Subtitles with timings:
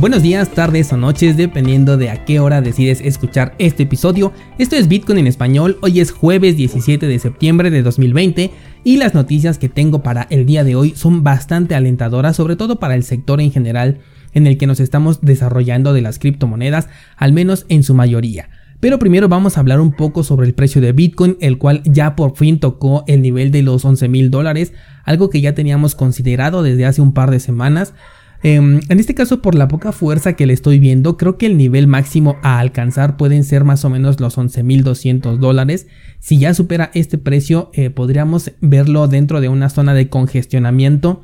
[0.00, 4.32] Buenos días, tardes o noches, dependiendo de a qué hora decides escuchar este episodio.
[4.56, 8.52] Esto es Bitcoin en español, hoy es jueves 17 de septiembre de 2020
[8.84, 12.78] y las noticias que tengo para el día de hoy son bastante alentadoras, sobre todo
[12.78, 13.98] para el sector en general
[14.34, 18.50] en el que nos estamos desarrollando de las criptomonedas, al menos en su mayoría.
[18.78, 22.14] Pero primero vamos a hablar un poco sobre el precio de Bitcoin, el cual ya
[22.14, 24.72] por fin tocó el nivel de los 11 mil dólares,
[25.02, 27.94] algo que ya teníamos considerado desde hace un par de semanas.
[28.42, 31.56] Em, en este caso, por la poca fuerza que le estoy viendo, creo que el
[31.56, 35.88] nivel máximo a alcanzar pueden ser más o menos los 11.200 dólares.
[36.20, 41.22] Si ya supera este precio, eh, podríamos verlo dentro de una zona de congestionamiento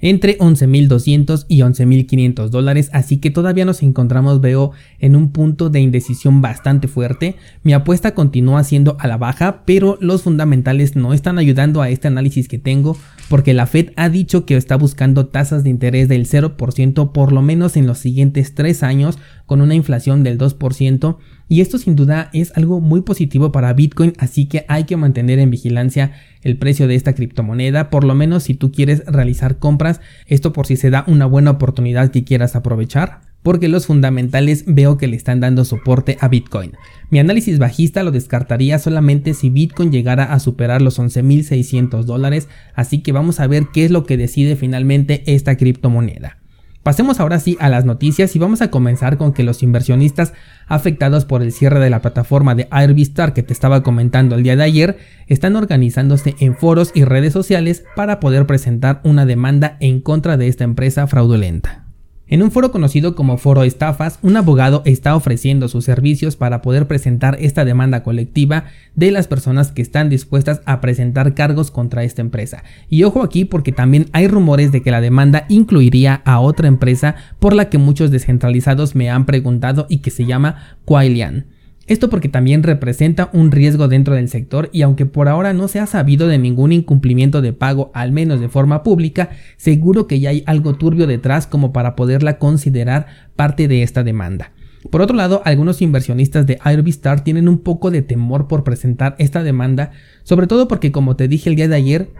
[0.00, 5.80] entre 11.200 y 11.500 dólares, así que todavía nos encontramos, veo, en un punto de
[5.80, 7.36] indecisión bastante fuerte.
[7.62, 12.08] Mi apuesta continúa siendo a la baja, pero los fundamentales no están ayudando a este
[12.08, 12.96] análisis que tengo,
[13.28, 17.42] porque la Fed ha dicho que está buscando tasas de interés del 0% por lo
[17.42, 21.16] menos en los siguientes 3 años, con una inflación del 2%,
[21.48, 25.38] y esto sin duda es algo muy positivo para Bitcoin, así que hay que mantener
[25.38, 30.00] en vigilancia el precio de esta criptomoneda, por lo menos si tú quieres realizar compras,
[30.26, 34.98] esto por si se da una buena oportunidad que quieras aprovechar porque los fundamentales veo
[34.98, 36.72] que le están dando soporte a Bitcoin.
[37.10, 42.98] Mi análisis bajista lo descartaría solamente si Bitcoin llegara a superar los 11.600 dólares, así
[43.00, 46.38] que vamos a ver qué es lo que decide finalmente esta criptomoneda.
[46.82, 50.32] Pasemos ahora sí a las noticias y vamos a comenzar con que los inversionistas
[50.66, 54.56] afectados por el cierre de la plataforma de Airbnb que te estaba comentando el día
[54.56, 60.00] de ayer están organizándose en foros y redes sociales para poder presentar una demanda en
[60.00, 61.87] contra de esta empresa fraudulenta.
[62.30, 66.86] En un foro conocido como Foro Estafas, un abogado está ofreciendo sus servicios para poder
[66.86, 72.20] presentar esta demanda colectiva de las personas que están dispuestas a presentar cargos contra esta
[72.20, 72.64] empresa.
[72.90, 77.14] Y ojo aquí porque también hay rumores de que la demanda incluiría a otra empresa
[77.38, 81.46] por la que muchos descentralizados me han preguntado y que se llama Quailian.
[81.88, 85.80] Esto porque también representa un riesgo dentro del sector y aunque por ahora no se
[85.80, 90.28] ha sabido de ningún incumplimiento de pago, al menos de forma pública, seguro que ya
[90.28, 93.06] hay algo turbio detrás como para poderla considerar
[93.36, 94.52] parte de esta demanda.
[94.90, 99.42] Por otro lado, algunos inversionistas de Airbnb tienen un poco de temor por presentar esta
[99.42, 99.90] demanda,
[100.24, 102.10] sobre todo porque como te dije el día de ayer,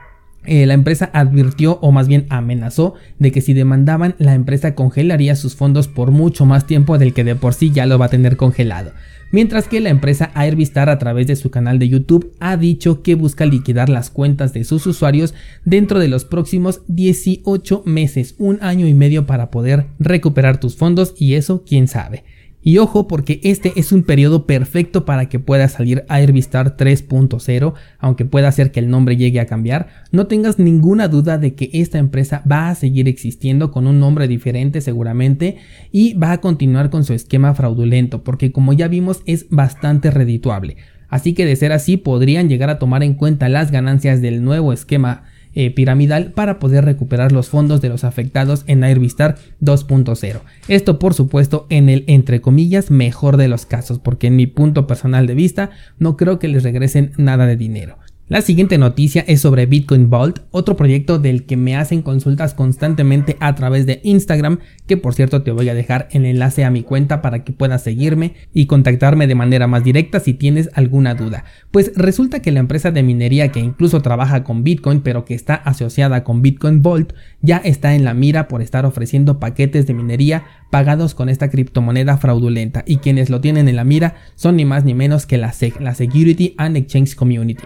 [0.45, 5.37] eh, la empresa advirtió o más bien amenazó de que si demandaban la empresa congelaría
[5.37, 8.11] sus fondos por mucho más tiempo del que de por sí ya lo va a
[8.11, 8.93] tener congelado
[9.31, 13.15] mientras que la empresa Airbistar a través de su canal de YouTube ha dicho que
[13.15, 15.35] busca liquidar las cuentas de sus usuarios
[15.65, 21.15] dentro de los próximos 18 meses, un año y medio para poder recuperar tus fondos
[21.19, 22.25] y eso quién sabe.
[22.69, 28.27] Y ojo porque este es un periodo perfecto para que pueda salir Airbistar 3.0, aunque
[28.27, 31.97] pueda ser que el nombre llegue a cambiar, no tengas ninguna duda de que esta
[31.97, 35.57] empresa va a seguir existiendo con un nombre diferente seguramente
[35.93, 40.77] y va a continuar con su esquema fraudulento, porque como ya vimos es bastante redituable.
[41.09, 44.75] Así que de ser así podrían llegar a tomar en cuenta las ganancias del nuevo
[44.75, 45.23] esquema
[45.55, 50.41] eh, piramidal para poder recuperar los fondos de los afectados en Airbistar 2.0.
[50.69, 54.87] Esto por supuesto en el entre comillas mejor de los casos porque en mi punto
[54.87, 57.99] personal de vista no creo que les regresen nada de dinero.
[58.29, 63.39] La siguiente noticia es sobre Bitcoin Vault, otro proyecto del que me hacen consultas constantemente
[63.41, 66.83] a través de Instagram, que por cierto te voy a dejar el enlace a mi
[66.83, 71.45] cuenta para que puedas seguirme y contactarme de manera más directa si tienes alguna duda.
[71.71, 75.55] Pues resulta que la empresa de minería que incluso trabaja con Bitcoin pero que está
[75.55, 80.45] asociada con Bitcoin Vault ya está en la mira por estar ofreciendo paquetes de minería
[80.71, 84.85] pagados con esta criptomoneda fraudulenta y quienes lo tienen en la mira son ni más
[84.85, 87.65] ni menos que la SEC, la Security and Exchange Community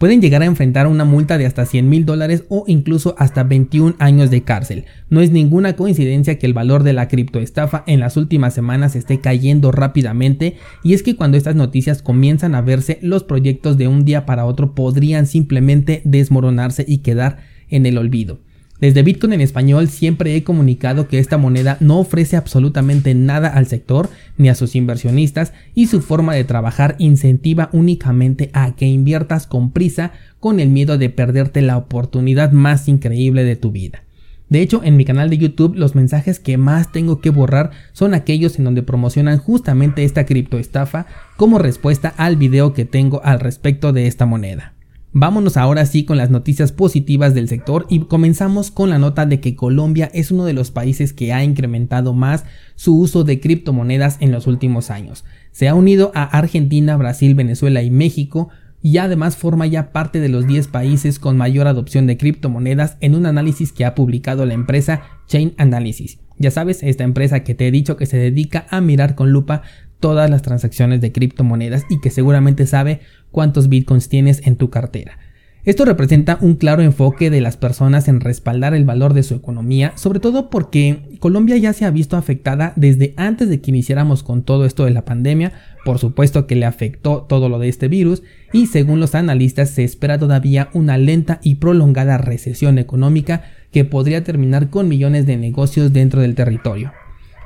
[0.00, 3.96] pueden llegar a enfrentar una multa de hasta 100 mil dólares o incluso hasta 21
[3.98, 4.86] años de cárcel.
[5.10, 9.20] No es ninguna coincidencia que el valor de la criptoestafa en las últimas semanas esté
[9.20, 14.06] cayendo rápidamente y es que cuando estas noticias comienzan a verse, los proyectos de un
[14.06, 18.38] día para otro podrían simplemente desmoronarse y quedar en el olvido.
[18.80, 23.66] Desde Bitcoin en español siempre he comunicado que esta moneda no ofrece absolutamente nada al
[23.66, 29.46] sector ni a sus inversionistas y su forma de trabajar incentiva únicamente a que inviertas
[29.46, 34.02] con prisa con el miedo de perderte la oportunidad más increíble de tu vida.
[34.48, 38.14] De hecho, en mi canal de YouTube los mensajes que más tengo que borrar son
[38.14, 41.06] aquellos en donde promocionan justamente esta criptoestafa
[41.36, 44.72] como respuesta al video que tengo al respecto de esta moneda.
[45.12, 49.40] Vámonos ahora sí con las noticias positivas del sector y comenzamos con la nota de
[49.40, 52.44] que Colombia es uno de los países que ha incrementado más
[52.76, 55.24] su uso de criptomonedas en los últimos años.
[55.50, 58.50] Se ha unido a Argentina, Brasil, Venezuela y México
[58.82, 63.16] y además forma ya parte de los 10 países con mayor adopción de criptomonedas en
[63.16, 66.20] un análisis que ha publicado la empresa Chain Analysis.
[66.38, 69.62] Ya sabes, esta empresa que te he dicho que se dedica a mirar con lupa
[70.00, 73.00] todas las transacciones de criptomonedas y que seguramente sabe
[73.30, 75.18] cuántos bitcoins tienes en tu cartera.
[75.62, 79.92] Esto representa un claro enfoque de las personas en respaldar el valor de su economía,
[79.94, 84.42] sobre todo porque Colombia ya se ha visto afectada desde antes de que iniciáramos con
[84.42, 85.52] todo esto de la pandemia,
[85.84, 88.22] por supuesto que le afectó todo lo de este virus
[88.54, 94.24] y según los analistas se espera todavía una lenta y prolongada recesión económica que podría
[94.24, 96.90] terminar con millones de negocios dentro del territorio.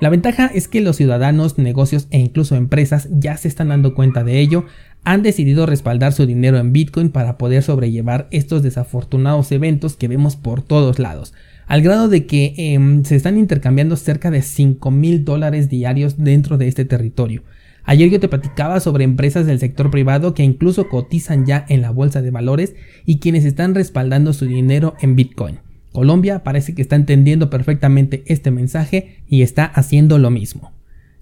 [0.00, 4.24] La ventaja es que los ciudadanos, negocios e incluso empresas ya se están dando cuenta
[4.24, 4.66] de ello,
[5.04, 10.36] han decidido respaldar su dinero en Bitcoin para poder sobrellevar estos desafortunados eventos que vemos
[10.36, 11.34] por todos lados,
[11.66, 16.58] al grado de que em, se están intercambiando cerca de 5 mil dólares diarios dentro
[16.58, 17.42] de este territorio.
[17.84, 21.90] Ayer yo te platicaba sobre empresas del sector privado que incluso cotizan ya en la
[21.90, 22.74] bolsa de valores
[23.04, 25.58] y quienes están respaldando su dinero en Bitcoin.
[25.94, 30.72] Colombia parece que está entendiendo perfectamente este mensaje y está haciendo lo mismo.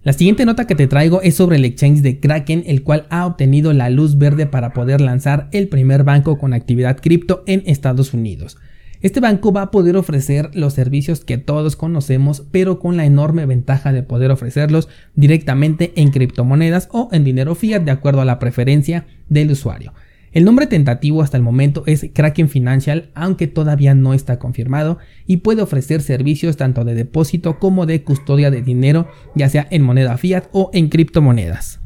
[0.02, 3.26] La siguiente nota que te traigo es sobre el exchange de Kraken, el cual ha
[3.26, 8.14] obtenido la luz verde para poder lanzar el primer banco con actividad cripto en Estados
[8.14, 8.56] Unidos.
[9.02, 13.44] Este banco va a poder ofrecer los servicios que todos conocemos, pero con la enorme
[13.44, 18.38] ventaja de poder ofrecerlos directamente en criptomonedas o en dinero fiat de acuerdo a la
[18.38, 19.92] preferencia del usuario.
[20.32, 24.96] El nombre tentativo hasta el momento es Kraken Financial, aunque todavía no está confirmado,
[25.26, 29.82] y puede ofrecer servicios tanto de depósito como de custodia de dinero, ya sea en
[29.82, 31.80] moneda fiat o en criptomonedas.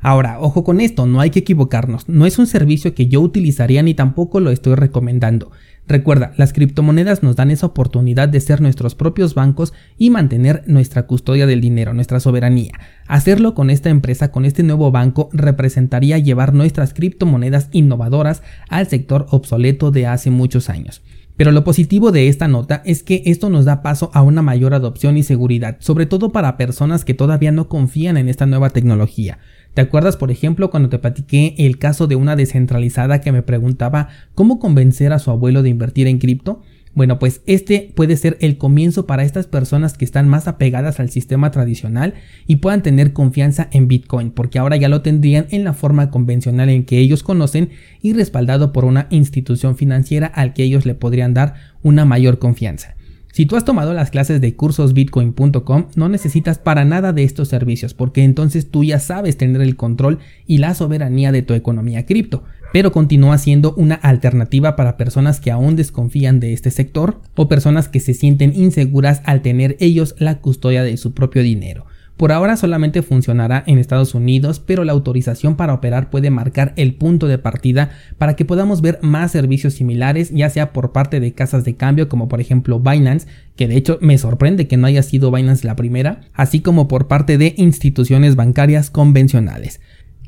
[0.00, 3.82] Ahora, ojo con esto, no hay que equivocarnos, no es un servicio que yo utilizaría
[3.82, 5.50] ni tampoco lo estoy recomendando.
[5.88, 11.06] Recuerda, las criptomonedas nos dan esa oportunidad de ser nuestros propios bancos y mantener nuestra
[11.06, 12.72] custodia del dinero, nuestra soberanía.
[13.06, 19.26] Hacerlo con esta empresa, con este nuevo banco, representaría llevar nuestras criptomonedas innovadoras al sector
[19.30, 21.00] obsoleto de hace muchos años.
[21.38, 24.74] Pero lo positivo de esta nota es que esto nos da paso a una mayor
[24.74, 29.38] adopción y seguridad, sobre todo para personas que todavía no confían en esta nueva tecnología.
[29.74, 34.08] ¿Te acuerdas, por ejemplo, cuando te platiqué el caso de una descentralizada que me preguntaba
[34.34, 36.62] cómo convencer a su abuelo de invertir en cripto?
[36.98, 41.10] Bueno, pues este puede ser el comienzo para estas personas que están más apegadas al
[41.10, 42.14] sistema tradicional
[42.48, 46.68] y puedan tener confianza en Bitcoin, porque ahora ya lo tendrían en la forma convencional
[46.70, 47.70] en que ellos conocen
[48.02, 51.54] y respaldado por una institución financiera al que ellos le podrían dar
[51.84, 52.96] una mayor confianza.
[53.38, 57.94] Si tú has tomado las clases de cursosbitcoin.com, no necesitas para nada de estos servicios,
[57.94, 60.18] porque entonces tú ya sabes tener el control
[60.48, 62.42] y la soberanía de tu economía cripto,
[62.72, 67.86] pero continúa siendo una alternativa para personas que aún desconfían de este sector o personas
[67.86, 71.86] que se sienten inseguras al tener ellos la custodia de su propio dinero.
[72.18, 76.94] Por ahora solamente funcionará en Estados Unidos, pero la autorización para operar puede marcar el
[76.96, 81.32] punto de partida para que podamos ver más servicios similares, ya sea por parte de
[81.32, 85.04] casas de cambio como por ejemplo Binance, que de hecho me sorprende que no haya
[85.04, 89.80] sido Binance la primera, así como por parte de instituciones bancarias convencionales.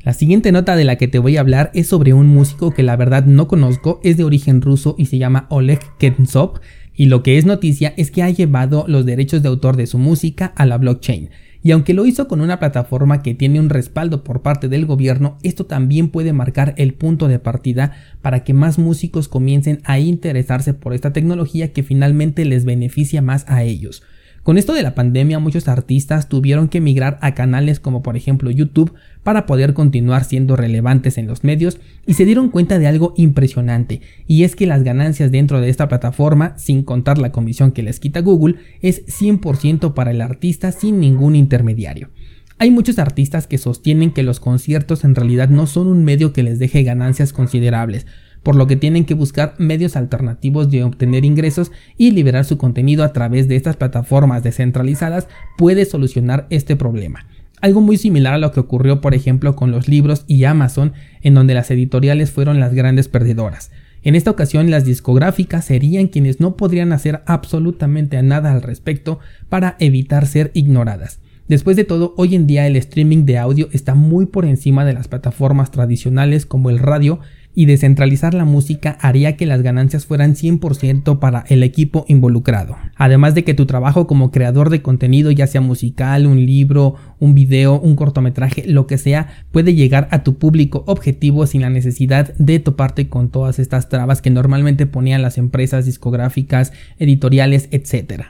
[0.05, 2.83] La siguiente nota de la que te voy a hablar es sobre un músico que
[2.83, 6.61] la verdad no conozco, es de origen ruso y se llama Oleg Kentsov,
[6.95, 9.97] y lo que es noticia es que ha llevado los derechos de autor de su
[9.97, 11.29] música a la blockchain.
[11.63, 15.37] Y aunque lo hizo con una plataforma que tiene un respaldo por parte del gobierno,
[15.43, 20.73] esto también puede marcar el punto de partida para que más músicos comiencen a interesarse
[20.73, 24.01] por esta tecnología que finalmente les beneficia más a ellos.
[24.43, 28.49] Con esto de la pandemia muchos artistas tuvieron que migrar a canales como por ejemplo
[28.49, 33.13] YouTube para poder continuar siendo relevantes en los medios y se dieron cuenta de algo
[33.17, 37.83] impresionante y es que las ganancias dentro de esta plataforma, sin contar la comisión que
[37.83, 42.09] les quita Google, es 100% para el artista sin ningún intermediario.
[42.57, 46.43] Hay muchos artistas que sostienen que los conciertos en realidad no son un medio que
[46.43, 48.07] les deje ganancias considerables,
[48.43, 53.03] por lo que tienen que buscar medios alternativos de obtener ingresos y liberar su contenido
[53.03, 57.25] a través de estas plataformas descentralizadas puede solucionar este problema.
[57.61, 61.35] Algo muy similar a lo que ocurrió por ejemplo con los libros y Amazon, en
[61.35, 63.71] donde las editoriales fueron las grandes perdedoras.
[64.03, 69.75] En esta ocasión las discográficas serían quienes no podrían hacer absolutamente nada al respecto para
[69.79, 71.19] evitar ser ignoradas.
[71.47, 74.93] Después de todo, hoy en día el streaming de audio está muy por encima de
[74.93, 77.19] las plataformas tradicionales como el radio
[77.53, 82.77] y descentralizar la música haría que las ganancias fueran 100% para el equipo involucrado.
[82.95, 87.35] Además de que tu trabajo como creador de contenido, ya sea musical, un libro, un
[87.35, 92.33] video, un cortometraje, lo que sea, puede llegar a tu público objetivo sin la necesidad
[92.37, 98.23] de toparte con todas estas trabas que normalmente ponían las empresas discográficas, editoriales, etc.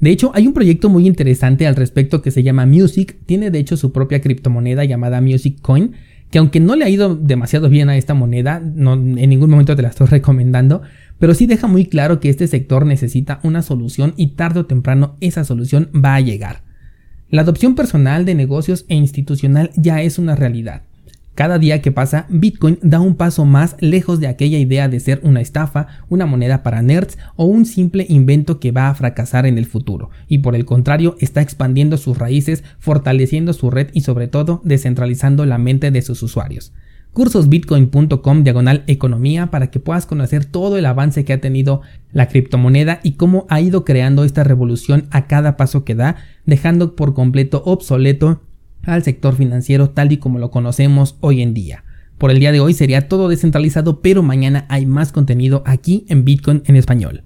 [0.00, 3.58] De hecho, hay un proyecto muy interesante al respecto que se llama Music, tiene de
[3.58, 5.92] hecho su propia criptomoneda llamada Music Coin,
[6.30, 9.82] que aunque no le ha ido demasiado bien a esta moneda, en ningún momento te
[9.82, 10.82] la estoy recomendando,
[11.18, 15.16] pero sí deja muy claro que este sector necesita una solución y tarde o temprano
[15.20, 16.62] esa solución va a llegar.
[17.30, 20.82] La adopción personal de negocios e institucional ya es una realidad.
[21.34, 25.20] Cada día que pasa, Bitcoin da un paso más lejos de aquella idea de ser
[25.22, 29.56] una estafa, una moneda para nerds o un simple invento que va a fracasar en
[29.56, 34.28] el futuro, y por el contrario está expandiendo sus raíces, fortaleciendo su red y sobre
[34.28, 36.72] todo descentralizando la mente de sus usuarios.
[37.12, 41.80] Cursosbitcoin.com diagonal economía para que puedas conocer todo el avance que ha tenido
[42.12, 46.94] la criptomoneda y cómo ha ido creando esta revolución a cada paso que da, dejando
[46.94, 48.42] por completo obsoleto
[48.82, 51.84] al sector financiero tal y como lo conocemos hoy en día.
[52.18, 56.24] Por el día de hoy sería todo descentralizado, pero mañana hay más contenido aquí en
[56.24, 57.24] Bitcoin en español.